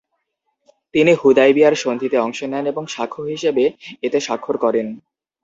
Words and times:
তিনি 0.95 1.11
হুদায়বিয়ার 1.13 1.75
সন্ধিতে 1.75 2.17
অংশ 2.17 2.39
নেন 2.43 2.65
এবং 2.67 2.83
সাক্ষ্য 2.87 3.21
হিসেবে 3.31 3.63
এতে 4.03 4.19
স্বাক্ষর 4.19 4.55
করেন। 4.57 4.87